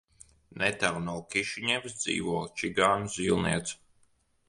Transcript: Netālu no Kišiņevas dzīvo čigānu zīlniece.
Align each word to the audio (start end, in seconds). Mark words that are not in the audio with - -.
Netālu 0.61 1.01
no 1.09 1.15
Kišiņevas 1.35 1.99
dzīvo 2.01 2.41
čigānu 2.63 3.15
zīlniece. 3.19 3.83